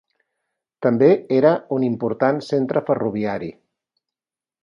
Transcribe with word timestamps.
També 0.85 1.09
era 1.39 1.51
un 1.77 1.85
important 1.89 2.41
centre 2.47 2.85
ferroviari. 2.89 3.53